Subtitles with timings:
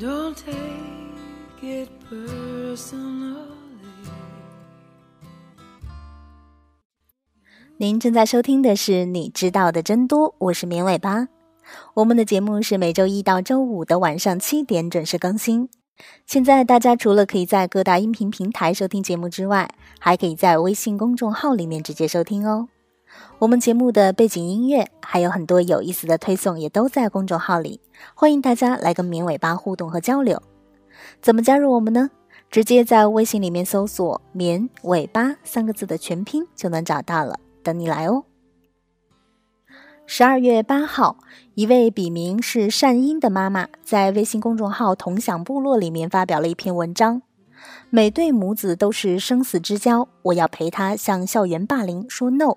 [0.00, 0.54] Don't take
[1.60, 3.36] it personally.
[7.76, 11.28] 您正在收听的是《你知道的真多》，我是绵尾巴。
[11.92, 15.68] 我们的节目是每周一到周五的晚上七点准时更新。
[16.24, 22.68] 现在大家除了可以在各大音频平台收听节目之外，还可以在微信公众号里面直接收听哦。
[23.38, 27.80] 我们节目的背景音乐还有很多有意思的推送，也都在公众号里，
[28.14, 30.42] 欢迎大家来跟绵尾巴互动和交流。
[31.22, 32.10] 怎么加入我们呢？
[32.50, 38.24] 直接在微信里面搜索“绵尾巴”三个字的全拼就能找到了，等你来哦。
[40.04, 41.18] 十二月八号，
[41.54, 47.22] 一位笔名是善英的妈妈在微信公众号“同享部落”里面发表了一篇文章
[47.88, 52.56] ：“每对母子都是生死之交，我要陪他向校园霸凌说 no。”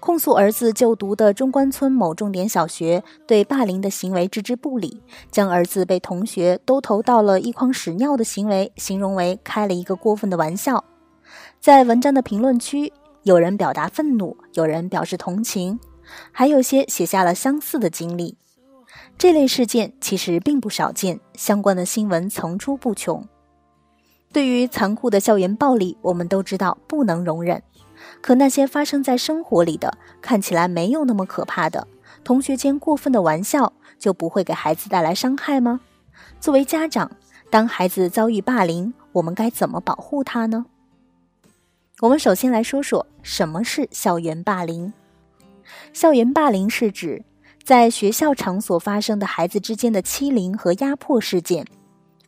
[0.00, 10.84] 控诉儿子就读的中关村某重点小学对霸凌的行为置之不理，将儿子被同学都投到了一筐屎尿的行为形容为开了一个过分的玩笑。
[11.60, 15.78] 在文章的评论区，有人表达愤怒，有人表示同情，
[16.32, 18.36] 还有些写下了相似的经历。
[19.18, 23.26] 这类事件其实并不少见，相关的新闻层出不穷。
[24.32, 27.62] 对于残酷的校园暴力，我们都知道不能容忍。
[28.20, 31.86] 可那些发生在生活里的，看起来没有那么可怕的
[32.24, 35.80] 同学间过分的玩笑，就不会给孩子带来伤害吗？
[36.40, 37.10] 作为家长，
[37.50, 40.66] 当孩子遭遇霸凌，我们该怎么保护他呢？
[42.00, 44.92] 我们首先来说说什么是校园霸凌。
[45.92, 47.24] 校园霸凌是指
[47.64, 51.66] 在学校场所发生的孩子之间的欺凌和压迫事件，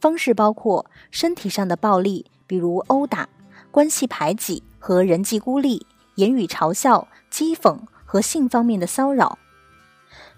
[0.01, 3.29] 方式包括身体上的暴力，比如殴打。
[3.71, 9.39] 关系排挤和人际孤立，言语嘲笑、讥讽和性方面的骚扰，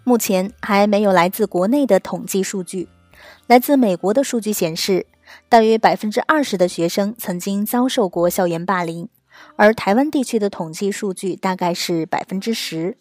[0.03, 2.89] 目前还没有来自国内的统计数据。
[3.47, 5.07] 来自美国的数据显示，
[5.49, 9.09] 大约百分之二十的学生曾经遭受过校园霸凌，
[9.57, 12.97] 而台湾地区的统计数据大概是百分之十。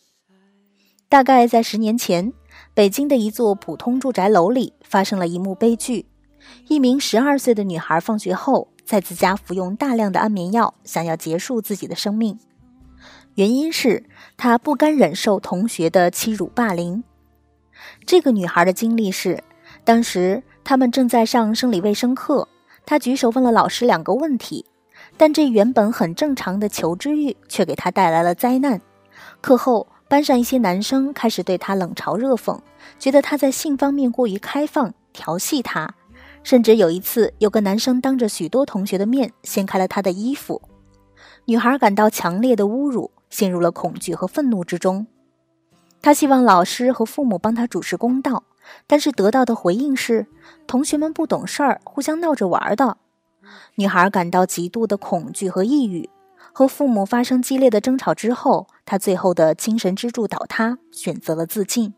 [1.08, 2.34] 大概在十年前，
[2.74, 6.06] 北京的一座普通住宅楼里发生了一幕悲剧：
[6.68, 8.68] 一名十二岁的女孩放学后。
[8.90, 12.40] 在自家服用大量的安眠药，想要结束自己的生命，
[13.36, 14.04] 原因是
[14.36, 17.04] 她不甘忍受同学的欺辱霸凌。
[18.08, 19.44] 这个女孩的经历是，
[19.84, 22.48] 当时他们正在上生理卫生课，
[22.84, 24.66] 她举手问了老师两个问题，
[25.18, 28.82] 但这原本很正常的求知欲却给她带来了灾难。
[29.40, 32.60] 课后，班上一些男生开始对她冷嘲热讽，
[32.98, 35.94] 觉得她在性方面过于开放，调戏她。
[36.44, 40.62] 甚至有一次，有个男生当着许多同学的面掀开了她的衣服，
[41.46, 45.06] 女孩感到强烈的侮辱，陷入了恐惧和愤怒之中。
[46.02, 48.44] 她希望老师和父母帮她主持公道，
[48.88, 50.26] 但是得到的回应是
[50.66, 52.98] 同学们不懂事儿，互相闹着玩的。
[53.76, 56.10] 女孩感到极度的恐惧和抑郁，
[56.54, 61.94] 和父母发生激烈的争吵之后，她最后的精神支柱倒塌，选择了自尽。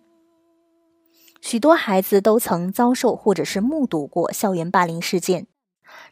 [1.41, 5.47] 许多孩子都曾遭受或者是目睹过校园霸凌事件。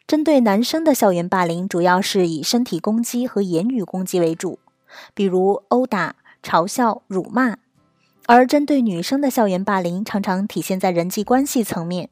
[0.06, 4.58] 针对男生的校园霸凌，主要是以身体攻击和言语攻击为主，
[5.14, 7.54] 比如殴打、嘲笑、辱骂；
[8.26, 12.10] 而针对女生的校园霸凌，常常体现在人际关系层面。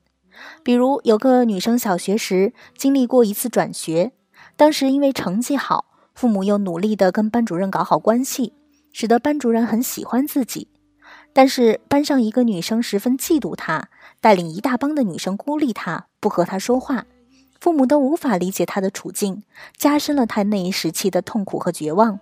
[0.62, 4.12] 比如有个女生小学时经历过一次转学，
[4.56, 8.53] 当时因为成绩好，父母又努力地跟班主任搞好关系，
[8.93, 10.69] 使得班主任很喜欢自己。
[11.38, 13.91] 但是班上一个女生十分嫉妒他，
[14.21, 17.06] 带领一大帮的女生孤立他，不和他说话，
[17.60, 19.44] 父母都无法理解他的处境，
[19.76, 22.19] 加深了他那一时期的痛苦和绝望。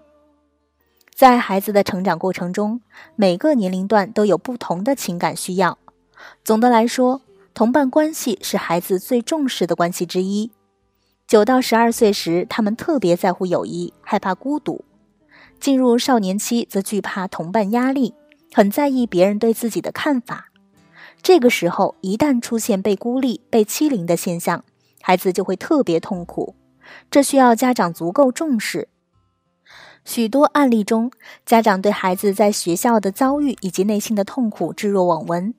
[1.15, 2.83] 在孩子的成长过程中，
[3.15, 5.79] 每个年龄段都有不同的情感需要。
[6.45, 7.23] 总的来说，
[7.55, 10.51] 同伴关系是孩子最重视的关系之一。
[11.27, 14.85] 九到十二岁时，他们特别在乎友谊，害怕孤独；
[15.59, 18.13] 进入少年期，则惧怕同伴压力。
[18.53, 20.47] 很在意别人对自己的看法，
[21.23, 24.65] 这个时候一旦出现被孤立、被欺凌的现象，
[25.03, 26.55] 孩子就会特别痛苦，
[27.11, 28.89] 这需要家长足够重视。
[30.05, 31.11] 许多案例中，
[31.45, 35.53] 家长对孩子在学校的遭遇以及内心的痛苦置若罔闻，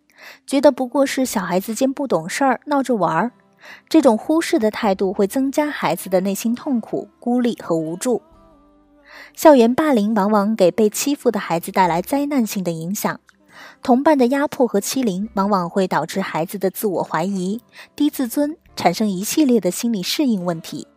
[0.45, 3.31] 觉得不过是小孩子间不懂事儿、闹着玩儿，
[3.89, 8.21] 这种忽视的态度会增加孩子的内心痛苦、孤立和无助。
[9.35, 13.19] 校园霸凌往往给被欺负的孩子带来灾难性的影响，
[13.81, 17.61] 同伴的压迫和欺凌往往会导致孩子的自我怀疑、
[17.95, 20.87] 低自尊，产生一系列的心理适应问题，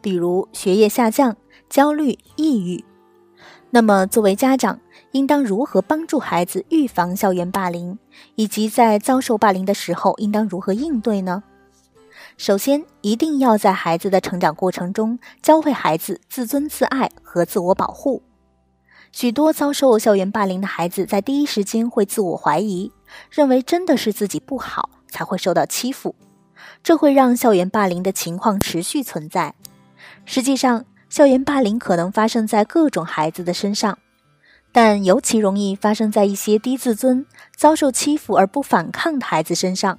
[0.00, 1.36] 比如学业下降、
[1.68, 2.84] 焦虑、抑郁。
[3.70, 4.80] 那么，作为家长，
[5.12, 7.98] 应当如何帮助孩子预防校园霸凌，
[8.34, 11.44] 以及在遭受霸凌的时候应当如何应对呢？
[12.40, 18.22] 首先，一定要在孩子的成长过程中教会孩子自尊自爱和自我保护。
[19.12, 22.90] 许多遭受校园霸凌的孩子在第一时间会自我怀疑，
[23.30, 26.14] 认为真的是自己不好才会受到欺负，
[26.82, 29.54] 这会让校园霸凌的情况持续存在。
[30.24, 33.98] 实际上，校园霸凌可能发生在各种孩子的身上。
[34.72, 39.98] 但尤其容易发生在一些低自尊、遭受欺负而不反抗的孩子身上。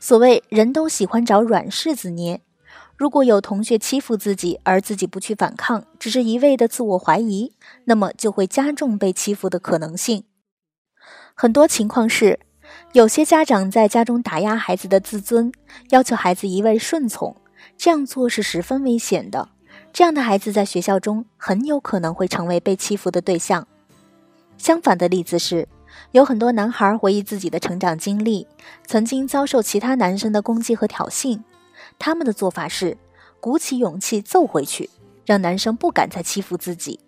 [0.00, 2.40] 所谓人都喜欢找软柿子捏，
[2.96, 7.52] 如果有同学欺负自己，而自己不去反抗，只是一味的自我怀疑，
[7.84, 10.24] 那么就会加重被欺负的可能性。
[11.34, 12.40] 很多情况是，
[12.92, 15.52] 有些家长在家中打压孩子的自尊，
[15.90, 17.36] 要求孩子一味顺从，
[17.76, 19.50] 这样做是十分危险的。
[19.92, 23.66] 这样的孩子在学校中很有可能会成为被欺负的对象。
[24.56, 25.68] 相反的例子是，
[26.12, 28.46] 有很多男孩回忆自己的成长经历，
[28.86, 31.40] 曾经遭受其他男生的攻击和挑衅，
[31.98, 32.96] 他们的做法是
[33.40, 34.90] 鼓起勇气揍回去，
[35.24, 36.98] 让男生不敢再欺负自己。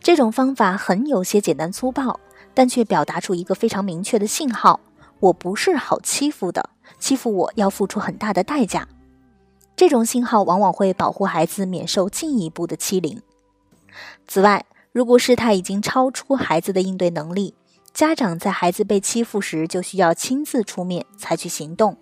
[0.00, 2.18] 这种方法很有些简单粗暴，
[2.54, 4.80] 但却表达出一个非常明确的信号：
[5.20, 8.88] 我不是好欺负的，欺负我要付出很大的代价。
[9.76, 13.22] 这种信号往往会保护孩子免受进一步的欺凌。
[14.26, 17.54] 此外，如果事态已经超出孩子的应对能力，
[17.98, 21.98] 家长在孩子被欺负时就需要亲自出面采取行动，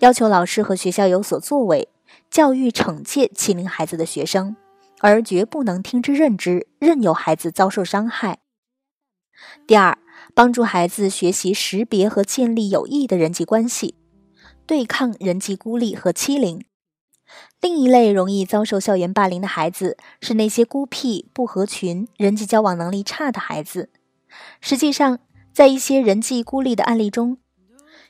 [0.00, 1.88] 要求老师和学校有所作为，
[2.28, 4.56] 教育惩戒欺凌孩子的学生，
[4.98, 8.40] 而绝不能听之任之，任由孩子遭受伤害。
[9.68, 9.96] 第二，
[10.34, 13.94] 帮助孩子学习识别和建立有益的人际关系，
[14.66, 16.64] 对抗人际孤立和欺凌。
[17.60, 23.90] 另一类容易遭受校园霸凌的孩子是那些孤僻、不合群、人际交往能力差的孩子。
[24.60, 25.20] 实际上，
[25.56, 27.38] 在一些人际孤立的案例中，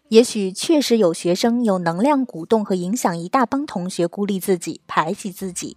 [0.08, 5.76] 也许确实有学生有能量鼓动和影响一大帮同学孤立自己、排挤自己，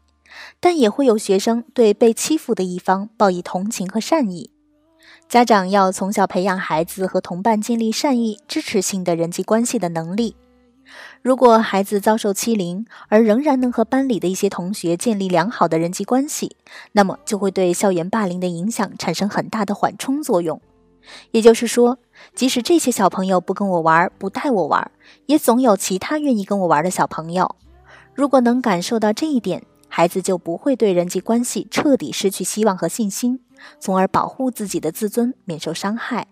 [0.60, 4.50] 但也会有学生对被欺负的一方报以同情和善意。
[5.27, 10.36] 家长要从小培养孩子和同伴建立善意、支持性的人际关系的能力。
[11.21, 16.56] 如果孩子遭受欺凌，而仍然能和班里的一些同学建立良好的人际关系，
[16.94, 20.60] 那么就会对校园霸凌的影响产生很大的缓冲作用。
[21.31, 22.00] 也就是说，
[22.35, 24.91] 即使这些小朋友不跟我玩，不带我玩，
[25.25, 27.56] 也总有其他愿意跟我玩的小朋友。
[28.13, 33.39] 如果能感受到这一点，孩子就不会对人际关系彻底失去希望和信心，
[33.79, 36.27] 从而保护自己的自尊免受伤害。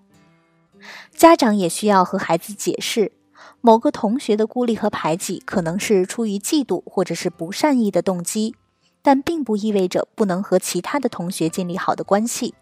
[1.16, 3.14] 家长也需要和孩子解释。
[3.62, 8.56] 某个同学的孤立和排挤，可能是出于嫉妒或者是不善意的动机，
[9.02, 12.54] 但并不意味着不能和其他的同学建立好的关系。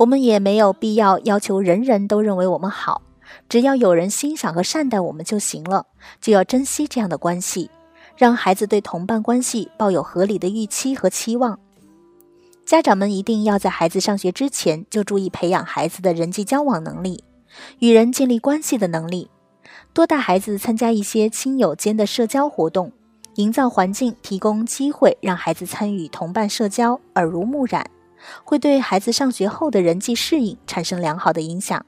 [0.00, 3.02] 我们也没有必要要求人人都认为我们好，
[3.50, 5.88] 只要有人欣赏和善待我们就行了。
[6.22, 7.70] 就要珍惜这样的关系，
[8.16, 11.58] 让孩子对同伴关系抱有合理的预期和期望。
[12.64, 17.22] 家长们一定要在孩子上学之前就注意培养孩子的人际交往能力，
[17.80, 19.28] 与人建立关系的能力。
[19.92, 22.90] 多带孩子参加一些亲友间的社交活动，
[23.34, 27.90] 营造环境，提供机会让孩子参与同伴社交，耳濡目染，
[28.44, 31.84] 会对孩子上学后的人际适应产生良好的影响。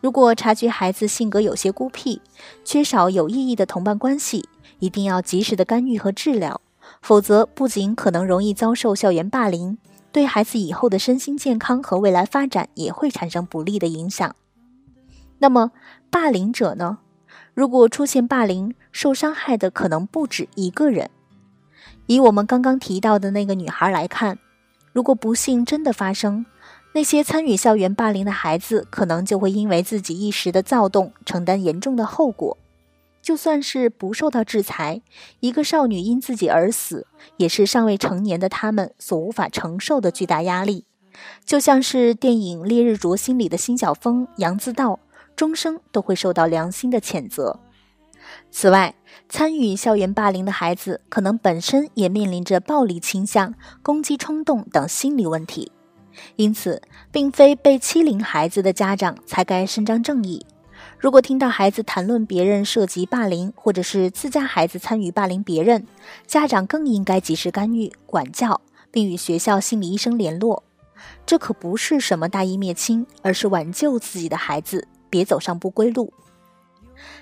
[0.00, 2.20] 如果察觉孩子性格有些孤僻，
[2.64, 6.60] 缺少有意义的同伴关系，一定要及时的干预和治疗，
[7.02, 9.76] 否则不仅可能容易遭受校园霸凌，
[10.10, 14.34] 对孩子以后的身心健康和未来发展也会产生不利的影响。
[15.38, 15.72] 那么，
[16.10, 16.98] 霸凌者呢？
[17.52, 21.10] 如果出现霸凌，受伤害的可能不止一个人。
[22.06, 24.38] 以我们刚刚提到的那个女孩来看，
[24.92, 26.46] 如果不幸真的发生，
[26.94, 32.56] 那些参与校园霸凌的孩子，可能就会因为自己一时的躁动，承担严重的后果。
[33.22, 35.02] 就算是不受到制裁，
[35.40, 37.06] 一个少女因自己而死，
[37.36, 40.84] 也是尚未成年的他们所无法承受的巨大压力。
[41.44, 45.00] 就像是电影《烈日灼心》里的辛晓峰、杨自道。
[45.36, 47.58] 终生都会受到良心的谴责。
[48.50, 48.94] 此外，
[49.28, 55.70] 参与校园霸凌的孩子可能本身也面临着暴力倾向、攻击冲动等心理问题，
[56.36, 60.44] 因此，并非被欺凌孩子的家长才该伸张正义。
[60.98, 65.86] 如果听到孩子谈论别人涉及霸凌，或者是自家孩子参与霸凌别人，
[66.26, 68.60] 家长更应该及时干预、管教，
[68.90, 70.62] 并与学校心理医生联络。
[71.24, 74.86] 这可不是什么大义灭亲，而是挽救自己的孩子。
[75.08, 76.12] 别走上不归路。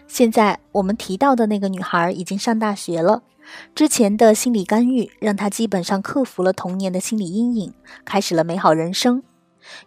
[0.07, 3.23] 现在我们提到的那个女孩已经上大学了，
[3.75, 9.23] 之前的心理干预让她基本上克服了童年的心理阴影，开始了美好人生。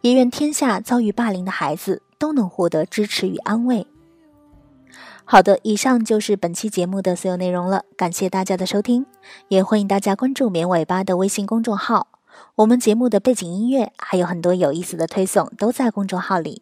[0.02, 3.88] 也愿天下遭遇霸凌的孩子都能获得支持与安慰。
[5.24, 9.06] 好的，以上就是本期节目的所有内容了，感谢大家的收听，
[9.48, 12.08] 也欢迎大家关注“棉尾巴”的微信公众号。
[12.56, 16.62] 我们节目的背景音乐还有很多有意思的推送都在公众号里，